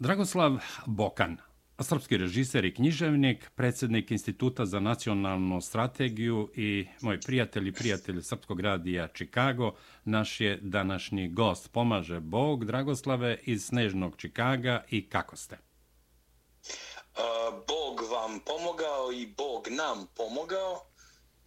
[0.00, 0.52] Dragoslav
[0.86, 1.36] Bokan,
[1.80, 8.60] srpski režiser i književnik, predsjednik Instituta za nacionalnu strategiju i moj prijatelj i prijatelj Srpskog
[8.60, 9.74] radija Čikago,
[10.04, 11.72] naš je današnji gost.
[11.72, 15.58] Pomaže Bog, Dragoslave, iz Snežnog Čikaga i kako ste?
[17.68, 20.80] Bog vam pomogao i Bog nam pomogao,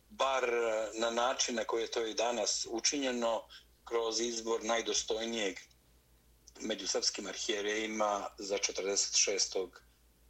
[0.10, 3.42] bar e, na način na koji je to i danas učinjeno,
[3.86, 5.56] kroz izbor najdostojnijeg
[6.62, 9.68] među srpskim arhijerejima za 46.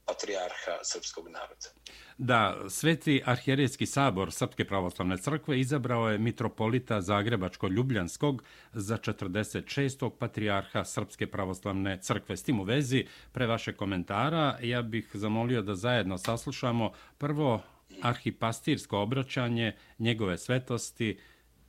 [0.05, 1.69] patrijarha srpskog naroda.
[2.17, 8.43] Da, Sveti arhijerejski sabor Srpske pravoslavne crkve izabrao je mitropolita Zagrebačko-Ljubljanskog
[8.73, 10.09] za 46.
[10.19, 12.37] patrijarha Srpske pravoslavne crkve.
[12.37, 17.61] S tim u vezi, pre vaše komentara, ja bih zamolio da zajedno saslušamo prvo
[18.01, 21.19] arhipastirsko obraćanje njegove svetosti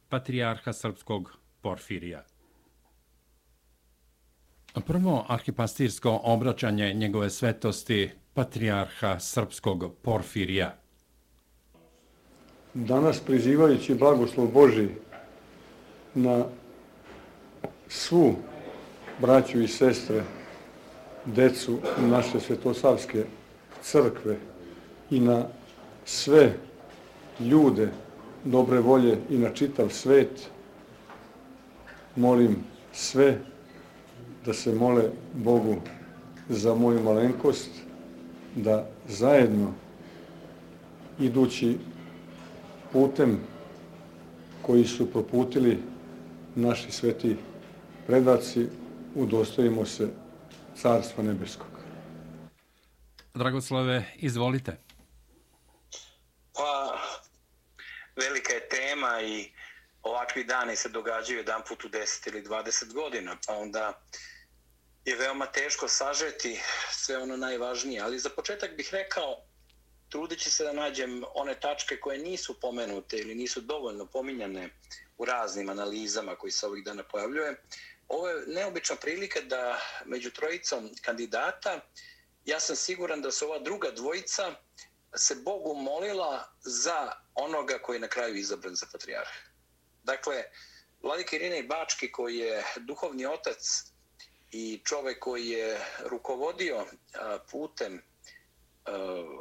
[0.08, 2.24] patrijarha Srpskog Porfirija.
[4.80, 10.74] Prvo arhipastirsko obraćanje njegove svetosti patrijarha srpskog Porfirija.
[12.74, 14.88] Danas prizivajući blagoslov Boži
[16.14, 16.44] na
[17.88, 18.34] svu
[19.20, 20.22] braću i sestre,
[21.24, 23.24] decu naše svetosavske
[23.82, 24.36] crkve
[25.10, 25.46] i na
[26.04, 26.52] sve
[27.40, 27.88] ljude
[28.44, 30.50] dobre volje i na čitav svet,
[32.16, 32.56] molim
[32.92, 33.38] sve
[34.44, 35.02] da se mole
[35.34, 35.76] Bogu
[36.48, 37.70] za moju malenkost,
[38.54, 39.74] da zajedno
[41.18, 41.78] idući
[42.92, 43.40] putem
[44.62, 45.82] koji su proputili
[46.54, 47.36] naši sveti
[48.06, 48.66] predaci,
[49.14, 50.08] udostojimo se
[50.76, 51.68] Carstva Nebeskog.
[53.34, 54.76] Dragoslave, izvolite.
[56.54, 56.98] Pa,
[58.16, 59.52] velika je tema i
[60.02, 64.00] ovakvi dani se događaju jedan put u 10 ili 20 godina, pa onda
[65.04, 66.60] je veoma teško sažeti
[66.90, 69.44] sve ono najvažnije, ali za početak bih rekao,
[70.08, 74.70] trudeći se da nađem one tačke koje nisu pomenute ili nisu dovoljno pominjane
[75.18, 77.62] u raznim analizama koji se ovih dana pojavljuje,
[78.08, 81.80] ovo je neobična prilika da među trojicom kandidata,
[82.44, 84.54] ja sam siguran da su ova druga dvojica
[85.16, 89.30] se Bogu molila za onoga koji je na kraju izabran za patrijarh.
[90.02, 90.44] Dakle,
[91.02, 93.93] Vladika Irina i Bački koji je duhovni otac
[94.54, 96.86] i čovek koji je rukovodio
[97.50, 98.02] putem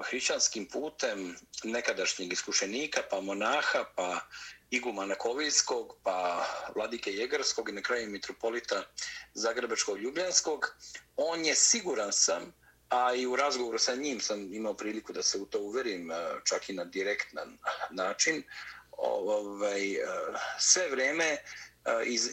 [0.10, 4.20] hrišćanskim putem nekadašnjeg iskušenika, pa monaha, pa
[4.72, 8.84] igumana Kovijskog, pa vladike Jegarskog i na kraju mitropolita
[9.34, 10.76] Zagrebačkog Ljubljanskog,
[11.16, 12.54] on je siguran sam,
[12.90, 16.12] a i u razgovoru sa njim sam imao priliku da se u to uverim,
[16.44, 17.58] čak i na direktan
[17.92, 18.44] način,
[18.92, 19.82] ovaj,
[20.60, 21.38] sve vreme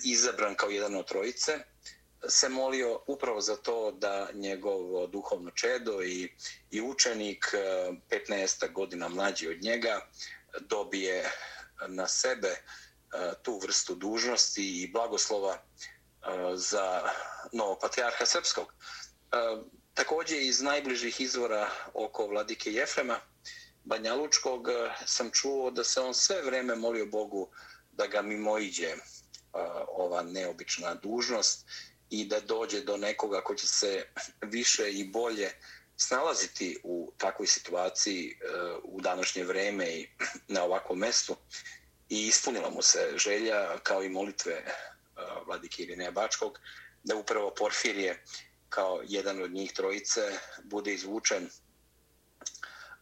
[0.02, 1.58] izabran kao jedan od trojice,
[2.28, 6.32] se molio upravo za to da njegovo duhovno čedo i,
[6.70, 7.92] i učenik e,
[8.28, 10.00] 15 godina mlađi od njega
[10.60, 11.30] dobije
[11.88, 12.58] na sebe e,
[13.42, 15.60] tu vrstu dužnosti i blagoslova e,
[16.54, 17.02] za
[17.52, 18.74] novog patrijarha srpskog.
[19.94, 23.20] Također iz najbližih izvora oko vladike Jefrema
[23.84, 24.68] Banja Lučkog
[25.06, 27.48] sam čuo da se on sve vreme molio Bogu
[27.92, 28.94] da ga mimoiđe
[29.88, 31.66] ova neobična dužnost
[32.10, 34.06] i da dođe do nekoga ko će se
[34.42, 35.50] više i bolje
[35.96, 38.44] snalaziti u takvoj situaciji e,
[38.82, 40.08] u današnje vreme i
[40.48, 41.36] na ovakvom mestu.
[42.08, 44.64] I ispunila mu se želja kao i molitve e,
[45.46, 46.58] vladike Irineja Bačkog
[47.04, 48.24] da upravo Porfirije
[48.68, 50.20] kao jedan od njih trojice
[50.64, 51.50] bude izvučen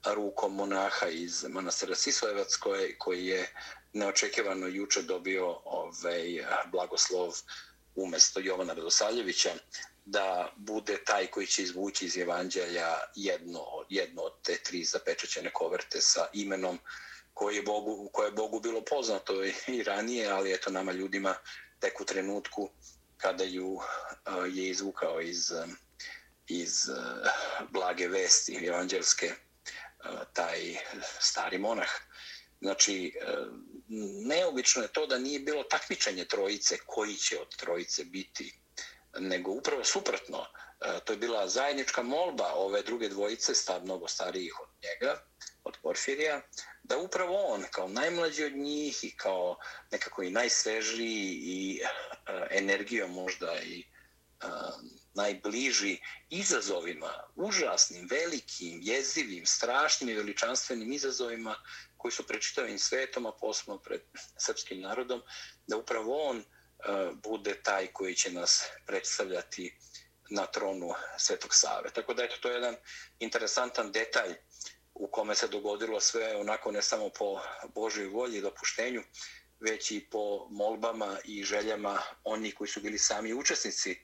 [0.05, 3.55] rukom monaha iz manastira Sisojevac koji, koji je
[3.93, 7.33] neočekivano juče dobio ovaj blagoslov
[8.03, 9.51] umjesto Jovana Radosavljevića
[10.05, 16.01] da bude taj koji će izvući iz evanđelja jedno, jedno od te tri zapečećene koverte
[16.01, 16.79] sa imenom
[17.35, 21.35] koje je Bogu, koje je Bogu bilo poznato i ranije, ali eto nama ljudima
[21.79, 22.71] tek u trenutku
[23.17, 23.83] kada ju uh,
[24.47, 25.77] je izvukao iz, um,
[26.47, 27.31] iz uh,
[27.71, 30.77] blage vesti evanđelske uh, taj
[31.21, 31.89] stari monah.
[32.61, 33.35] Znači, e,
[34.27, 38.61] neobično je to da nije bilo takmičenje trojice koji će od trojice biti,
[39.19, 40.47] nego upravo suprotno.
[40.81, 45.23] E, to je bila zajednička molba ove druge dvojice, stav mnogo starijih od njega,
[45.65, 46.43] od Porfirija,
[46.83, 49.59] da upravo on, kao najmlađi od njih i kao
[49.91, 51.89] nekako i najsvežiji i e,
[52.51, 53.85] energijom možda i
[55.15, 55.99] najbliži
[56.31, 61.57] izazovima, užasnim, velikim, jezivim, strašnim i veličanstvenim izazovima
[61.99, 64.01] koji su pred čitavim svetom, a posebno pred
[64.39, 65.23] srpskim narodom,
[65.67, 66.45] da upravo on e,
[67.23, 69.79] bude taj koji će nas predstavljati
[70.31, 71.91] na tronu Svetog Save.
[71.91, 72.77] Tako da eto, to je jedan
[73.19, 74.35] interesantan detalj
[74.95, 77.41] u kome se dogodilo sve onako ne samo po
[77.75, 79.03] Božoj volji i dopuštenju,
[79.61, 84.01] već i po molbama i željama onih koji su bili sami učesnici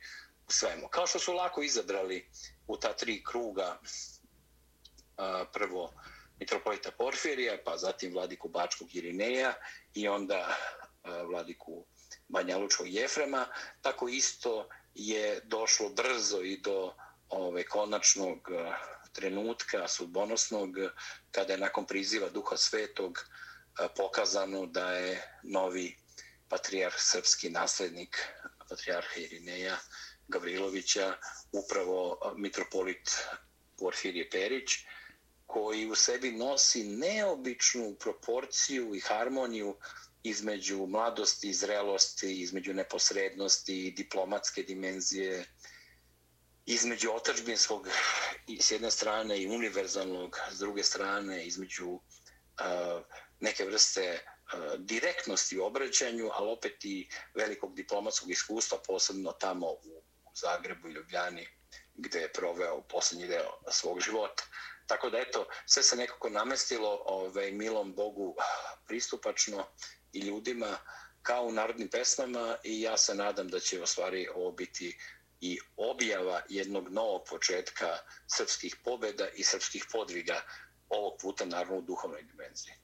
[0.49, 0.89] u svemu.
[0.89, 2.31] Kao što su lako izabrali
[2.67, 3.81] u ta tri kruga
[5.53, 5.93] prvo
[6.41, 9.55] mitropolita Porfirija, pa zatim vladiku Bačkog Irineja
[9.95, 10.57] i onda
[11.29, 11.85] vladiku
[12.29, 13.47] Banjalučkog Jefrema,
[13.83, 16.95] tako isto je došlo brzo i do
[17.29, 18.51] ove konačnog
[19.13, 20.71] trenutka sudbonosnog
[21.31, 23.19] kada je nakon priziva Duha Svetog
[23.97, 25.97] pokazano da je novi
[26.49, 28.29] patrijarh srpski naslednik
[28.69, 29.77] patrijarha Irineja
[30.29, 31.17] Gavrilovića
[31.53, 33.11] upravo mitropolit
[33.79, 34.71] Porfirije Perić
[35.47, 39.77] koji u sebi nosi neobičnu proporciju i harmoniju
[40.23, 45.45] između mladosti i zrelosti, između neposrednosti i diplomatske dimenzije,
[46.67, 47.89] između otačbinskog
[48.61, 52.01] s jedne strane i univerzalnog s druge strane, između uh,
[53.41, 60.03] neke vrste uh, direktnosti u obraćanju, ali opet i velikog diplomatskog iskustva, posebno tamo u,
[60.25, 61.49] u Zagrebu i Ljubljani,
[61.95, 64.45] gde je proveo posljednji deo svog života.
[64.87, 68.35] Tako da, eto, sve se nekako namestilo ovaj, milom Bogu
[68.87, 69.67] pristupačno
[70.13, 70.77] i ljudima
[71.23, 74.99] kao u narodnim pesmama i ja se nadam da će u stvari ovo biti
[75.41, 77.87] i objava jednog novog početka
[78.27, 80.41] srpskih pobeda i srpskih podviga
[80.89, 82.75] ovog puta naravno u duhovnoj dimenziji.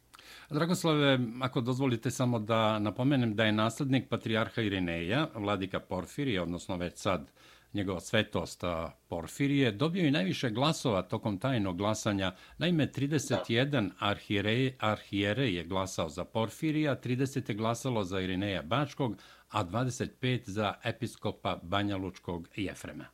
[0.50, 6.98] Dragoslave, ako dozvolite samo da napomenem da je naslednik patrijarha Irineja, vladika Porfirije, odnosno već
[6.98, 7.30] sad
[7.72, 8.60] njegova svetost
[9.08, 12.36] Porfirije, dobio i najviše glasova tokom tajnog glasanja.
[12.58, 19.16] Naime, 31 arhijerej, arhijere je glasao za Porfirija, 30 je glasalo za Irineja Bačkog,
[19.48, 23.06] a 25 za episkopa Banjalučkog Jefrema.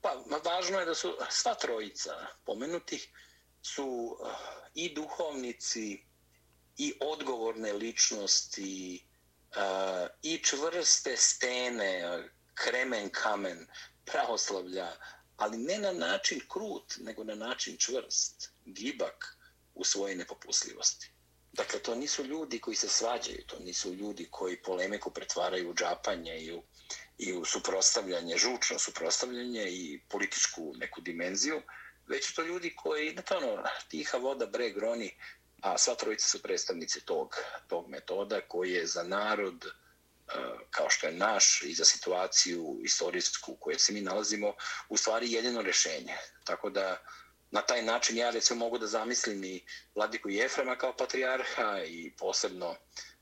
[0.00, 0.14] Pa,
[0.44, 2.10] važno je da su sva trojica
[2.44, 3.08] pomenutih
[3.62, 4.30] su eh,
[4.74, 6.04] i duhovnici
[6.76, 9.04] i odgovorne ličnosti
[9.56, 12.22] eh, i čvrste stene,
[12.64, 13.66] kremen kamen
[14.04, 14.92] pravoslavlja,
[15.36, 19.36] ali ne na način krut, nego na način čvrst, gibak
[19.74, 21.10] u svojej nepopusljivosti.
[21.52, 26.38] Dakle, to nisu ljudi koji se svađaju, to nisu ljudi koji polemiku pretvaraju u džapanje
[26.40, 26.62] i u,
[27.18, 31.62] i u suprostavljanje, žučno suprostavljanje i političku neku dimenziju,
[32.06, 35.16] već to ljudi koji, na ono, tiha voda, breg, roni,
[35.62, 37.36] a sva trojica su predstavnici tog,
[37.68, 39.87] tog metoda koji je za narod, uh,
[40.70, 44.54] kao što je naš i za situaciju istorijsku u kojoj se mi nalazimo,
[44.88, 46.16] u stvari jedino rešenje.
[46.44, 47.02] Tako da
[47.50, 49.64] na taj način ja recimo mogu da zamislim i
[49.94, 52.76] vladiku Jefrema kao patrijarha i posebno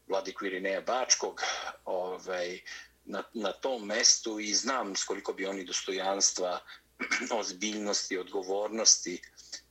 [0.07, 1.43] vladiku Irineja Bačkog
[1.85, 2.61] ovaj,
[3.05, 6.61] na, na tom mestu i znam s koliko bi oni dostojanstva,
[7.41, 9.23] ozbiljnosti, odgovornosti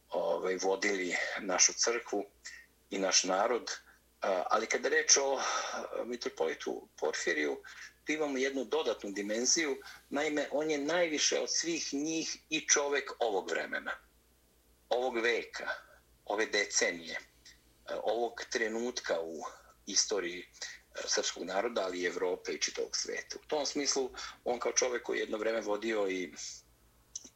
[0.09, 2.25] ovaj, vodili našu crkvu
[2.89, 3.71] i naš narod.
[4.49, 5.41] Ali kada reč o
[6.05, 7.61] mitropolitu Porfiriju,
[8.05, 9.77] tu imamo jednu dodatnu dimenziju.
[10.09, 13.91] Naime, on je najviše od svih njih i čovek ovog vremena,
[14.89, 15.69] ovog veka,
[16.25, 17.19] ove decenije,
[18.03, 19.41] ovog trenutka u
[19.85, 20.45] istoriji
[21.05, 23.37] srpskog naroda, ali i Evrope i čitavog sveta.
[23.43, 24.09] U tom smislu,
[24.43, 26.33] on kao čovek koji jedno vreme vodio i,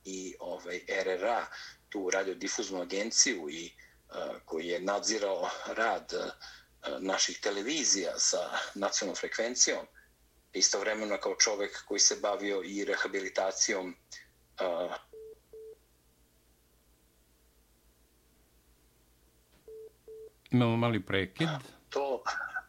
[0.05, 1.45] i ovaj RRA,
[1.89, 3.71] tu radiodifuznu agenciju i
[4.09, 6.31] uh, koji je nadzirao rad uh,
[7.00, 8.38] naših televizija sa
[8.75, 9.86] nacionalnom frekvencijom,
[10.53, 13.95] istovremeno kao čovek koji se bavio i rehabilitacijom
[14.62, 14.95] uh,
[20.51, 21.48] Imamo mali prekid.
[21.89, 22.24] To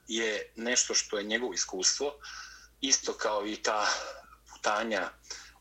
[0.09, 2.19] je nešto što je njegovo iskustvo,
[2.81, 3.87] isto kao i ta
[4.53, 5.11] putanja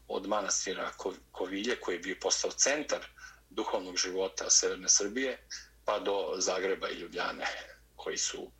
[0.07, 0.91] od manastira
[1.31, 3.05] Kovilje, koji je bio postao centar
[3.49, 5.47] duhovnog života Severne Srbije,
[5.85, 7.45] pa do Zagreba i Ljubljane
[8.03, 8.51] koji su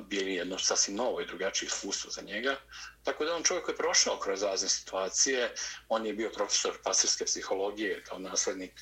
[0.00, 2.56] bili jedno sasvim novo i drugačije iskustvo za njega.
[3.02, 5.54] Tako da on čovjek koji je prošao kroz razne situacije,
[5.88, 8.80] on je bio profesor pasirske psihologije kao naslednik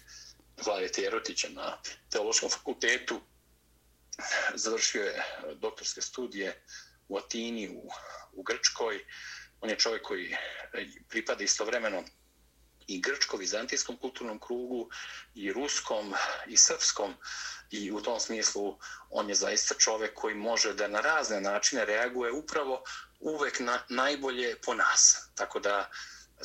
[0.64, 1.78] Vlade Terotića na
[2.10, 3.20] teološkom fakultetu.
[4.54, 6.62] Završio je doktorske studije
[7.08, 7.90] u Atini, u,
[8.32, 9.04] u Grčkoj.
[9.60, 12.04] On je čovjek koji e, pripada istovremeno
[12.86, 14.88] i grčko-vizantijskom kulturnom krugu,
[15.34, 16.14] i ruskom,
[16.46, 17.14] i srpskom,
[17.70, 18.78] i u tom smislu
[19.10, 22.84] on je zaista čovek koji može da na razne načine reaguje upravo
[23.20, 25.28] uvek na najbolje po nas.
[25.34, 25.90] Tako da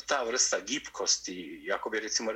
[0.06, 2.32] ta vrsta gipkosti, ako bi recimo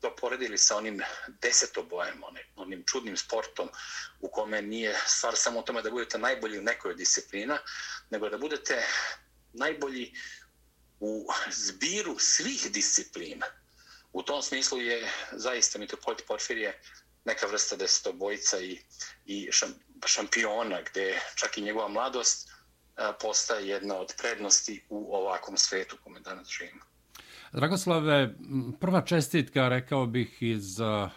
[0.00, 1.02] to poredili sa onim
[1.42, 3.68] desetobojem, onim, onim čudnim sportom
[4.20, 7.58] u kome nije stvar samo o tome da budete najbolji u nekoj disciplina,
[8.10, 8.82] nego da budete
[9.52, 10.12] najbolji
[11.00, 13.46] u zbiru svih disciplina.
[14.12, 16.80] U tom smislu je zaista mitropolit Porfirije
[17.28, 18.78] neka vrsta desetobojca i,
[19.26, 19.48] i
[20.06, 22.52] šampiona, gde čak i njegova mladost e,
[23.20, 26.84] postaje jedna od prednosti u ovakvom svetu kome danas živimo.
[27.52, 28.34] Dragoslave,
[28.80, 31.08] prva čestitka, rekao bih, iz e,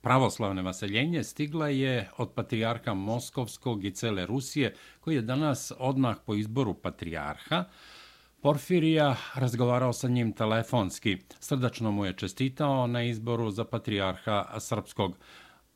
[0.00, 6.34] pravoslavne vaseljenje stigla je od patrijarha Moskovskog i cele Rusije, koji je danas odmah po
[6.34, 7.64] izboru patrijarha
[8.46, 11.16] Porfirija razgovarao sa njim telefonski.
[11.40, 15.16] Srdačno mu je čestitao na izboru za patrijarha Srpskog.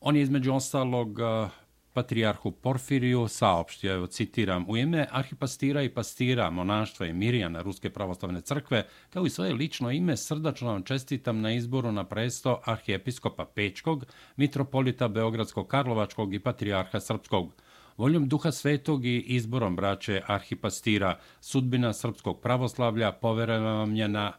[0.00, 1.48] On je između ostalog eh,
[1.92, 8.40] patrijarhu Porfiriju saopštio, evo citiram, u ime arhipastira i pastira monaštva i Mirijana Ruske pravoslavne
[8.40, 14.06] crkve, kao i svoje lično ime, srdačno vam čestitam na izboru na presto arhijepiskopa Pečkog,
[14.36, 17.54] mitropolita Beogradskog Karlovačkog i patrijarha Srpskog.
[18.00, 24.32] Voljom duha svetog i izborom braće arhipastira, sudbina srpskog pravoslavlja poverena vam je na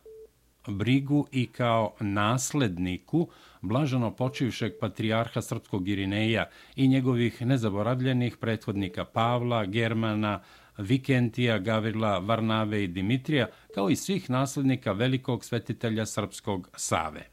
[0.67, 3.27] brigu i kao nasledniku
[3.61, 10.41] blaženo počivšeg patrijarha srpskog Irineja i njegovih nezaboravljenih prethodnika Pavla, Germana,
[10.77, 17.30] Vikentija, Gavrila, Varnave i Dimitrija, kao i svih naslednika velikog svetitelja srpskog Save.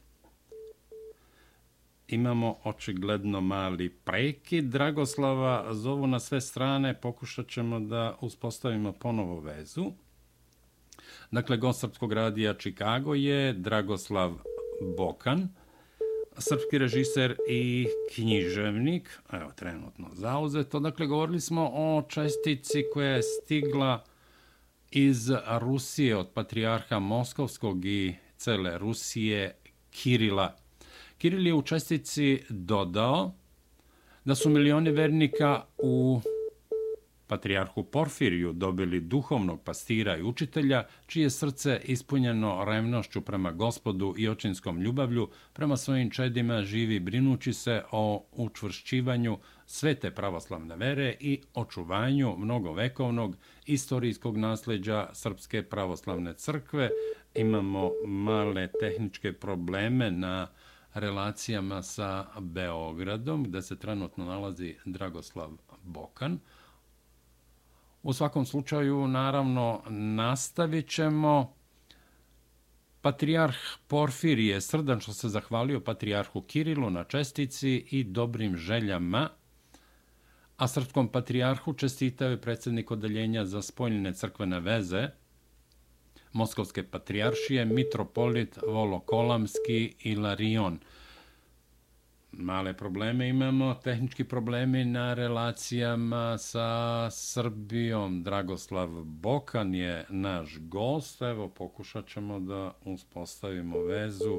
[2.09, 4.65] Imamo očigledno mali prekid.
[4.65, 9.93] Dragoslava zovu na sve strane, pokušat ćemo da uspostavimo ponovo vezu.
[11.31, 14.35] Dakle, gost Srpskog radija Čikago je Dragoslav
[14.97, 15.49] Bokan,
[16.39, 20.81] srpski režiser i književnik, evo, trenutno zauzeto.
[20.81, 24.05] Dakle, govorili smo o čestici koja je stigla
[24.91, 29.57] iz Rusije od patrijarha Moskovskog i cele Rusije
[29.91, 30.57] Kirila.
[31.19, 33.33] Kiril je u čestici dodao
[34.25, 36.21] da su milioni vernika u
[37.27, 44.81] patrijarhu Porfiriju dobili duhovnog pastira i učitelja, čije srce ispunjeno revnošću prema gospodu i očinskom
[44.81, 53.37] ljubavlju, prema svojim čedima živi brinući se o učvršćivanju svete pravoslavne vere i očuvanju mnogovekovnog
[53.67, 56.91] istorijskog nasljeđa Srpske pravoslavne crkve.
[57.35, 60.49] Imamo male tehničke probleme na
[60.95, 65.51] relacijama sa Beogradom, gde se trenutno nalazi Dragoslav
[65.83, 66.39] Bokan.
[68.03, 71.55] U svakom slučaju, naravno, nastavit ćemo.
[73.01, 79.29] Patrijarh Porfirije srdačno se zahvalio Patrijarhu Kirilu na čestici i dobrim željama,
[80.57, 85.09] a srpskom patrijarhu čestitao je predsjednik odeljenja za spoljne crkvene veze
[86.33, 90.79] Moskovske patrijaršije, mitropolit Volokolamski i Larion–
[92.33, 98.23] male probleme imamo, tehnički problemi na relacijama sa Srbijom.
[98.23, 104.39] Dragoslav Bokan je naš gost, evo pokušat ćemo da uspostavimo vezu.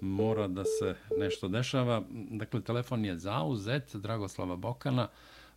[0.00, 2.02] Mora da se nešto dešava.
[2.30, 5.08] Dakle, telefon je zauzet Dragoslava Bokana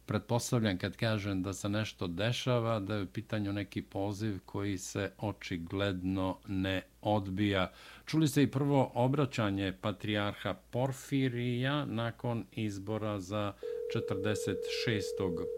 [0.07, 5.11] pretpostavljam kad kažem da se nešto dešava, da je u pitanju neki poziv koji se
[5.17, 7.71] očigledno ne odbija.
[8.05, 13.53] Čuli ste i prvo obraćanje patrijarha Porfirija nakon izbora za
[13.95, 14.55] 46.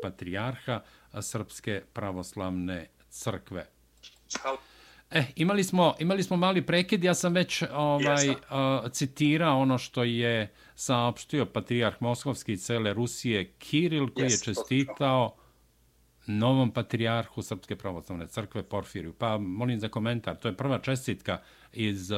[0.01, 0.81] patrijarha
[1.21, 3.65] Srpske pravoslavne crkve.
[4.41, 4.78] Hvala.
[5.11, 8.35] E, imali smo, imali smo mali prekid, ja sam već ovaj, uh,
[8.91, 15.35] citirao ono što je saopštio patrijarh Moskovski cele Rusije, Kiril, koji yes, je čestitao
[16.27, 19.13] novom patrijarhu Srpske pravoslavne crkve, Porfiriju.
[19.13, 21.41] Pa molim za komentar, to je prva čestitka
[21.73, 22.17] iz uh,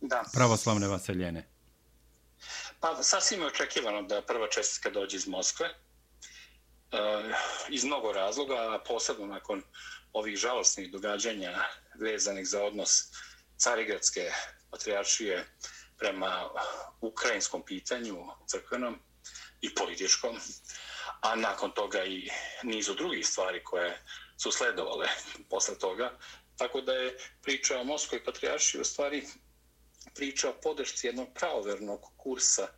[0.00, 0.24] da.
[0.34, 1.48] pravoslavne vaseljene.
[2.80, 5.66] Pa sasvim je očekivano da prva čestitka dođe iz Moskve.
[5.66, 6.98] Uh,
[7.70, 9.62] iz mnogo razloga, a posebno nakon
[10.12, 11.52] ovih žalostnih događanja
[12.00, 12.90] vezanih za odnos
[13.56, 14.32] Carigradske
[14.70, 15.46] patrijaršije
[15.98, 16.50] prema
[17.00, 18.98] ukrajinskom pitanju crkvenom
[19.60, 20.38] i političkom,
[21.20, 22.30] a nakon toga i
[22.62, 24.02] nizu drugih stvari koje
[24.42, 25.08] su sledovale
[25.50, 26.18] posle toga.
[26.56, 29.26] Tako da je priča o Moskoj patrijaršiji u stvari
[30.14, 32.68] priča o podršci jednog pravovernog kursa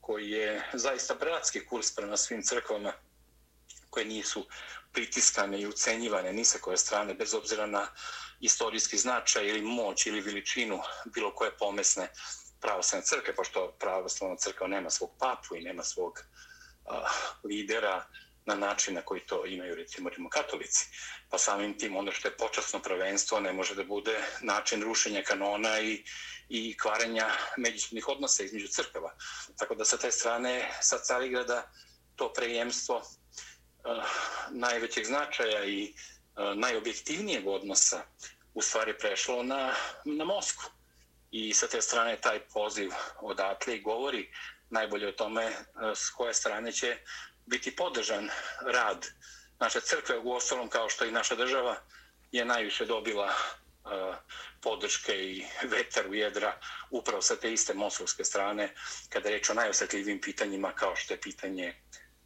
[0.00, 2.92] koji je zaista bratski kurs prema svim crkvama
[3.90, 4.46] koje nisu
[4.92, 7.88] pritiskane i ucenjivane ni sa koje strane, bez obzira na
[8.40, 10.80] istorijski značaj ili moć ili veličinu
[11.14, 12.08] bilo koje pomesne
[12.60, 16.20] pravoslavne crkve, pošto pravoslavna crkva nema svog papu i nema svog
[16.86, 17.04] a,
[17.44, 18.06] lidera
[18.48, 20.86] na način na koji to imaju recimo katolici.
[21.30, 25.80] Pa samim tim ono što je počasno prvenstvo ne može da bude način rušenja kanona
[25.80, 26.04] i,
[26.48, 27.26] i kvarenja
[27.56, 29.14] međusobnih odnosa između crkava.
[29.56, 31.70] Tako da sa te strane, sa Carigrada,
[32.16, 34.04] to prejemstvo uh,
[34.50, 35.94] najvećeg značaja i
[36.38, 38.02] E, najobjektivnijeg odnosa
[38.54, 40.64] u stvari prešlo na, na Mosku.
[41.30, 42.90] I sa te strane taj poziv
[43.20, 44.32] odatle i govori
[44.70, 45.54] najbolje o tome e,
[45.94, 46.96] s koje strane će
[47.46, 48.30] biti podržan
[48.60, 49.06] rad
[49.60, 51.76] naše crkve, u ostalom kao što i naša država
[52.32, 53.34] je najviše dobila e,
[54.60, 58.74] podrške i vetar u jedra upravo sa te iste moskovske strane
[59.08, 61.74] kada reč o najosjetljivim pitanjima kao što je pitanje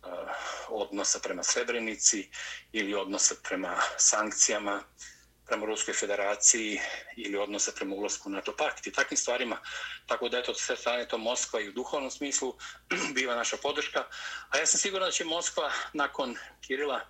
[0.07, 0.33] Eh,
[0.69, 2.31] odnosa prema Srebrenici
[2.73, 4.83] ili odnosa prema sankcijama
[5.47, 6.81] prema Ruskoj federaciji
[7.17, 9.59] ili odnose prema ulazku u NATO pakt i takvim stvarima.
[10.07, 12.55] Tako da eto, sve strane to Moskva i u duhovnom smislu
[13.15, 14.05] biva naša podrška.
[14.51, 17.01] A ja sam siguran da će Moskva nakon Kirila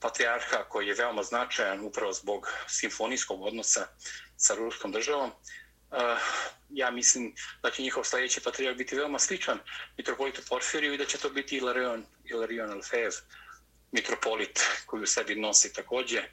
[0.00, 3.86] patrijarha koji je veoma značajan upravo zbog simfonijskog odnosa
[4.36, 5.32] sa ruskom državom,
[5.92, 6.16] Eh,
[6.70, 9.58] ja mislim da će njihov sljedeći patrijarh biti veoma sličan
[9.96, 13.12] mitropolitu Porfiriju i da će to biti Ilarion, Ilarion Alfev,
[13.92, 16.24] mitropolit koji u sebi nosi također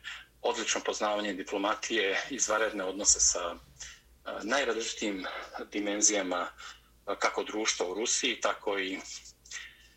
[0.41, 5.25] odlično poznavanje diplomatije, izvaredne odnose sa eh, najrazličitim
[5.72, 9.00] dimenzijama eh, kako društva u Rusiji, tako i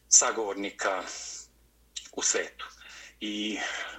[0.08, 1.02] sagovornika
[2.12, 2.66] u svetu.
[3.20, 3.58] I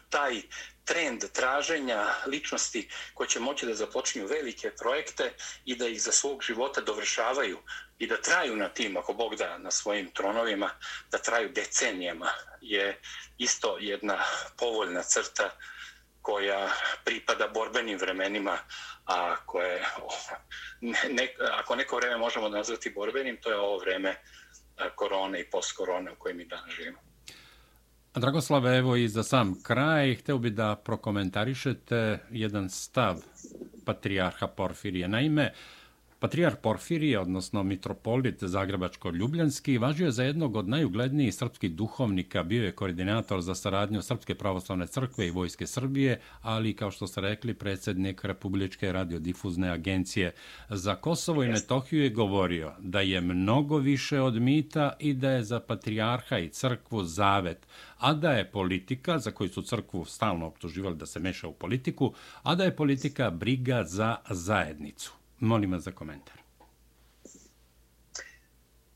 [0.09, 0.41] taj
[0.87, 5.33] trend traženja ličnosti koje će moći da započinju velike projekte
[5.65, 7.57] i da ih za svog života dovršavaju
[7.99, 10.69] i da traju na tim, ako Bog da, na svojim tronovima,
[11.11, 12.29] da traju decenijama,
[12.61, 12.99] je
[13.37, 14.23] isto jedna
[14.57, 15.49] povoljna crta
[16.21, 16.69] koja
[17.05, 18.57] pripada borbenim vremenima,
[19.05, 19.85] a koje,
[21.09, 26.11] ne, ako neko vreme možemo nazvati borbenim, to je ovo vreme eh, korone i postkorone
[26.11, 27.06] u kojem mi danas živimo.
[28.19, 33.15] Dragoslave, evo i za sam kraj, hteo bi da prokomentarišete jedan stav
[33.85, 35.07] patrijarha Porfirije.
[35.07, 35.53] Naime,
[36.19, 42.71] Patrijar Porfirije, odnosno mitropolit Zagrebačko-Ljubljanski, važio je za jednog od najuglednijih srpskih duhovnika, bio je
[42.71, 48.23] koordinator za saradnju Srpske pravoslavne crkve i Vojske Srbije, ali, kao što ste rekli, predsjednik
[48.25, 50.33] Republičke radiodifuzne agencije.
[50.69, 55.43] Za Kosovo i Metohiju je govorio da je mnogo više od mita i da je
[55.43, 60.95] za patrijarha i crkvu zavet, a da je politika, za koju su crkvu stalno optuživali
[60.95, 62.13] da se meša u politiku,
[62.43, 65.17] a da je politika briga za zajednicu.
[65.39, 66.37] Molim vas za komentar.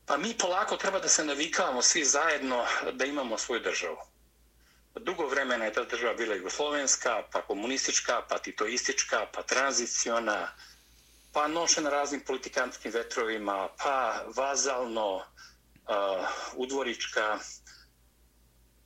[0.06, 3.96] Pa mi polako treba da se navikavamo svi zajedno da imamo svoju državu.
[5.00, 10.48] Dugo vremena je ta država bila jugoslovenska, pa komunistička, pa titoistička, pa tranziciona,
[11.32, 15.24] pa nošena raznim politikantskim vetrovima, pa vazalno, uh,
[16.56, 17.38] udvorička.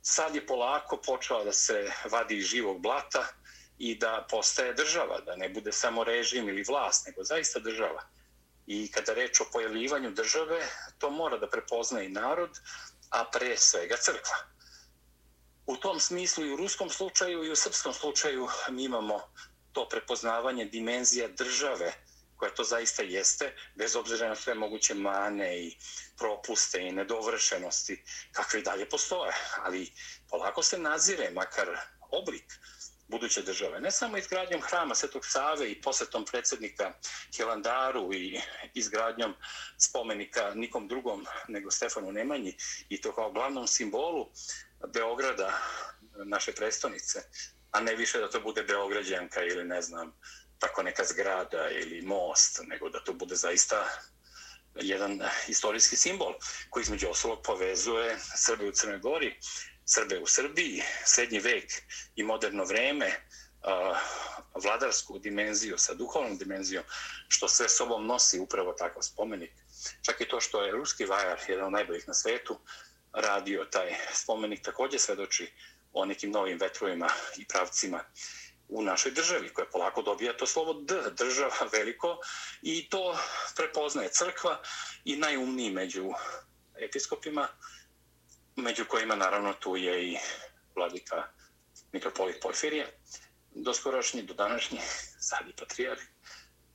[0.01, 3.27] Sad je polako počela da se vadi iz živog blata
[3.77, 8.03] i da postaje država, da ne bude samo režim ili vlast, nego zaista država.
[8.67, 12.59] I kada reč o pojavljivanju države, to mora da prepozna i narod,
[13.09, 14.37] a pre svega crkva.
[15.65, 19.21] U tom smislu i u ruskom slučaju i u srpskom slučaju mi imamo
[19.71, 21.93] to prepoznavanje dimenzija države,
[22.35, 25.77] koja to zaista jeste, bez obzira na sve moguće mane i
[26.17, 29.33] propuste i nedovršenosti, kakve i dalje postoje.
[29.63, 29.91] Ali
[30.29, 31.77] polako se nazire, makar
[32.11, 32.45] oblik
[33.07, 33.79] buduće države.
[33.79, 36.93] Ne samo izgradnjom hrama Svetog Save i posjetom predsjednika
[37.35, 38.39] Hilandaru i
[38.73, 39.33] izgradnjom
[39.77, 42.57] spomenika nikom drugom nego Stefanu Nemanji
[42.89, 44.29] i to kao glavnom simbolu
[44.93, 45.59] Beograda,
[46.25, 47.19] naše prestonice,
[47.71, 50.13] a ne više da to bude Beograđanka ili ne znam,
[50.59, 53.89] tako neka zgrada ili most, nego da to bude zaista
[54.75, 56.33] jedan istorijski simbol
[56.69, 59.39] koji između ostalog povezuje Srbe u Crnoj Gori
[59.89, 61.71] Srbe u Srbiji, srednji vek
[62.15, 63.11] i moderno vreme,
[64.63, 66.83] vladarsku dimenziju sa duhovnom dimenzijom,
[67.27, 69.51] što sve sobom nosi upravo takav spomenik.
[70.01, 72.59] Čak i to što je ruski vajar, jedan od najboljih na svetu,
[73.13, 75.51] radio taj spomenik, također svedoči
[75.93, 78.03] o nekim novim vetrovima i pravcima
[78.67, 82.17] u našoj državi, koja polako dobija to slovo D, država veliko,
[82.61, 83.17] i to
[83.55, 84.61] prepoznaje crkva
[85.05, 86.11] i najumniji među
[86.75, 87.47] episkopima,
[88.57, 90.17] među kojima naravno tu je i
[90.75, 91.27] vladika
[91.91, 92.99] mitropolit Porfirije,
[93.51, 94.79] doskorašnji do današnji,
[95.19, 96.01] sad i patrijarh.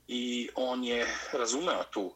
[0.07, 2.15] I on je razumeo tu uh,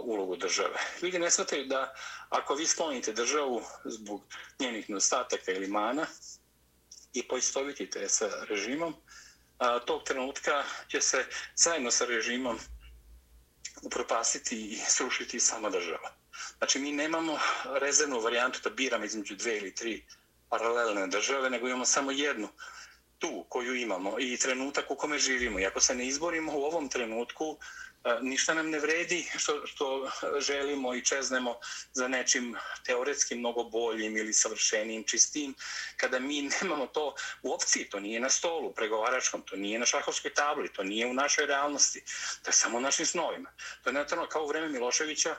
[0.00, 0.76] ulogu države.
[1.02, 1.94] Ljudi ne shvataju da
[2.28, 4.22] ako vi sklonite državu zbog
[4.60, 6.06] njenih nedostataka ili mana
[7.12, 8.94] i poistovitite sa režimom,
[9.58, 12.58] a, tog trenutka će se zajedno sa režimom
[13.82, 16.12] upropastiti i srušiti sama država.
[16.58, 17.38] Znači, mi nemamo
[17.80, 20.04] rezervnu varijantu da biramo između dve ili tri
[20.48, 22.48] paralelne države, nego imamo samo jednu
[23.18, 25.60] tu koju imamo i trenutak u kome živimo.
[25.60, 27.56] I ako se ne izborimo u ovom trenutku,
[28.04, 31.58] e, ništa nam ne vredi što, što želimo i čeznemo
[31.92, 35.54] za nečim teoretski mnogo boljim ili savršenim, čistim,
[35.96, 40.34] kada mi nemamo to u opciji, to nije na stolu pregovaračkom, to nije na šahovskoj
[40.34, 42.04] tabli, to nije u našoj realnosti,
[42.42, 43.50] to je samo u našim snovima.
[43.82, 45.36] To je naravno kao u vreme Miloševića,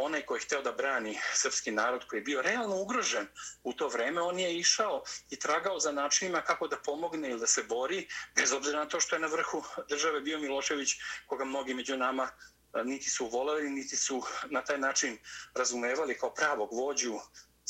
[0.00, 3.26] onaj koji je hteo da brani srpski narod koji je bio realno ugrožen
[3.64, 7.46] u to vreme, on je išao i tragao za načinima kako da pomogne ili da
[7.46, 11.74] se bori, bez obzira na to što je na vrhu države bio Milošević, koga mnogi
[11.74, 15.18] među nama eh, niti su voleli, niti su na taj način
[15.54, 17.18] razumevali kao pravog vođu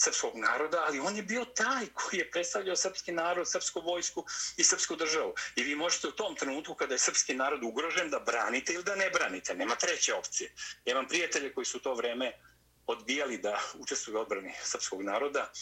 [0.00, 4.24] srpskog naroda, ali on je bio taj koji je predstavljao srpski narod, srpsku vojsku
[4.56, 5.34] i srpsku državu.
[5.56, 8.94] I vi možete u tom trenutku kada je srpski narod ugrožen da branite ili da
[8.96, 9.54] ne branite.
[9.54, 10.52] Nema treće opcije.
[10.84, 12.32] Ja imam prijatelje koji su to vreme
[12.86, 15.52] odbijali da učestvuju u odbrani srpskog naroda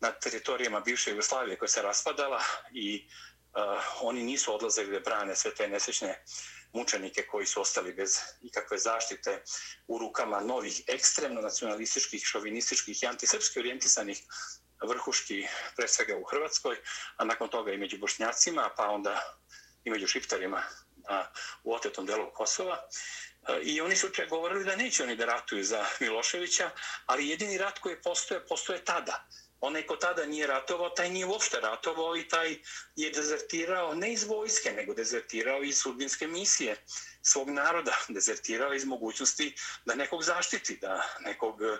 [0.00, 3.60] na teritorijama bivše Jugoslavije koja se raspadala i uh,
[4.00, 6.24] oni nisu odlazili da brane sve te nesečne
[6.72, 9.42] mučenike koji su ostali bez ikakve zaštite
[9.86, 14.22] u rukama novih ekstremno nacionalističkih, šovinističkih i antisrpski orijentisanih
[14.88, 16.76] vrhuški pre svega u Hrvatskoj,
[17.16, 19.38] a nakon toga i među Bošnjacima, pa onda
[19.84, 20.62] i među Šiptarima
[21.08, 21.24] a,
[21.64, 22.88] u otetom delu Kosova.
[23.48, 26.70] E, I oni su govorili da neće oni da ratuju za Miloševića,
[27.06, 29.28] ali jedini rat koji postoje, postoje tada
[29.62, 32.56] onaj ko tada nije ratovao, taj nije uopšte ratovao i taj
[32.96, 36.76] je dezertirao ne iz vojske, nego dezertirao iz sudbinske misije
[37.22, 41.76] svog naroda, dezertirao iz mogućnosti da nekog zaštiti, da nekog e,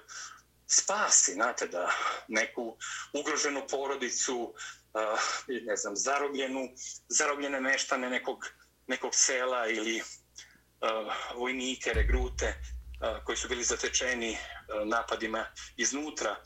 [0.67, 1.91] spasi, znate, da
[2.29, 2.77] neku
[3.13, 4.55] ugroženu porodicu,
[4.95, 5.21] uh,
[5.63, 6.69] ne znam, zarobljenu,
[7.09, 8.47] zarobljene meštane nekog,
[8.87, 12.55] nekog sela ili uh, vojnike, regrute,
[13.25, 14.39] koji su bili zatečeni
[14.85, 16.37] napadima iznutra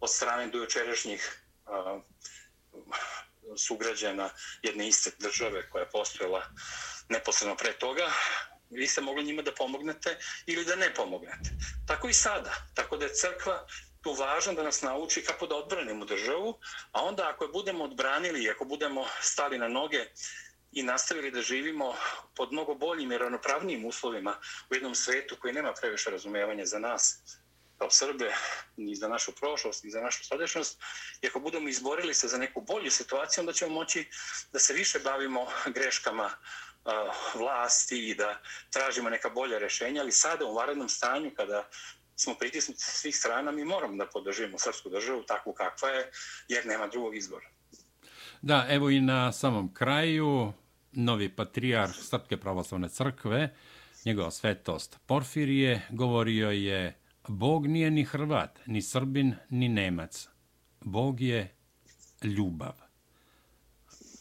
[0.00, 1.42] od strane dojučerašnjih
[3.56, 4.30] sugrađena
[4.62, 6.42] jedne iste države koja je postojala
[7.08, 8.10] neposredno pre toga,
[8.70, 11.50] vi ste mogli njima da pomognete ili da ne pomognete.
[11.86, 12.54] Tako i sada.
[12.74, 13.66] Tako da je crkva
[14.02, 16.58] tu važno da nas nauči kako da odbranimo državu,
[16.92, 20.06] a onda ako je budemo odbranili i ako budemo stali na noge
[20.76, 21.94] i nastavili da živimo
[22.34, 24.36] pod mnogo boljim i ravnopravnijim uslovima
[24.70, 27.22] u jednom svetu koji nema previše razumevanja za nas
[27.78, 28.32] kao Srbe,
[28.76, 30.78] ni za našu prošlost, ni za našu sadašnjost.
[31.22, 34.08] I ako budemo izborili se za neku bolju situaciju, onda ćemo moći
[34.52, 36.30] da se više bavimo greškama
[37.34, 41.68] vlasti i da tražimo neka bolja rešenja, ali sada u varednom stanju kada
[42.16, 46.10] smo pritisnuti sa svih strana, mi moramo da podržimo srpsku državu takvu kakva je,
[46.48, 47.46] jer nema drugog izbora.
[48.42, 50.52] Da, evo i na samom kraju,
[50.96, 53.54] novi patrijarh Srpske pravoslavne crkve,
[54.04, 60.28] njegova svetost Porfirije, govorio je Bog nije ni Hrvat, ni Srbin, ni Nemac.
[60.80, 61.54] Bog je
[62.22, 62.74] ljubav.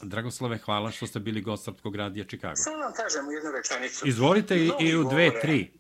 [0.02, 2.56] Dragoslove, hvala što ste bili gost Srpskog radija Čikago.
[2.56, 4.08] Samo vam kažem jednu rečanicu.
[4.08, 5.72] Izvolite i, i u dve, tri.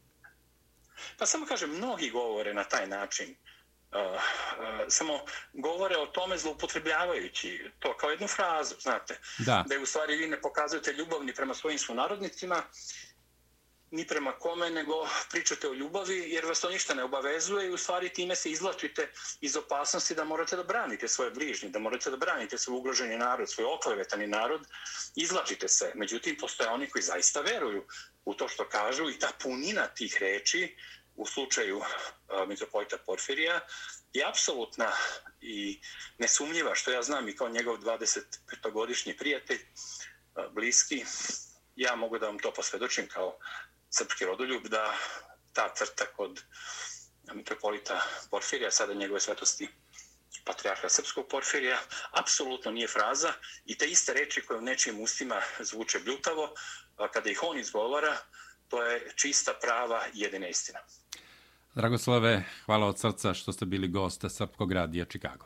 [1.17, 3.36] Pa samo kažem, mnogi govore na taj način.
[4.88, 5.19] Samo
[5.53, 9.19] govore o tome zloupotrebljavajući to kao jednu frazu, znate.
[9.38, 9.63] Da.
[9.67, 12.63] Da je u stvari vi ne pokazujete ljubavni prema svojim sunarodnicima,
[13.91, 17.77] ni prema kome, nego pričate o ljubavi, jer vas to ništa ne obavezuje i u
[17.77, 22.17] stvari time se izlačite iz opasnosti da morate da branite svoje bližnje, da morate da
[22.17, 24.62] branite svoj ugroženi narod, svoj oklevetani narod,
[25.15, 25.91] izlačite se.
[25.95, 27.86] Međutim, postoje oni koji zaista veruju
[28.25, 30.75] u to što kažu i ta punina tih reči
[31.15, 31.82] u slučaju
[32.47, 33.60] mitropolita Porfirija
[34.13, 34.91] je apsolutna
[35.41, 35.82] i
[36.17, 39.60] nesumljiva, što ja znam i kao njegov 25-godišnji prijatelj,
[40.51, 41.06] bliski,
[41.75, 43.38] ja mogu da vam to posvedočim kao
[43.89, 44.95] srpski rodoljub, da
[45.54, 46.43] ta crta kod
[47.34, 49.69] mitropolita Porfirija, sada njegove svetosti
[50.45, 51.80] patrijarha srpskog Porfirija,
[52.12, 53.34] apsolutno nije fraza
[53.65, 56.54] i te iste reči koje u nečijim ustima zvuče bljutavo,
[57.13, 58.17] kada ih on izgovara,
[58.67, 60.80] to je čista prava i jedina istina.
[61.75, 65.45] Dragoslave, hvala od srca što ste bili gosta Srpkog radija Čikago.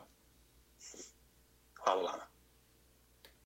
[1.84, 2.29] Hvala vama.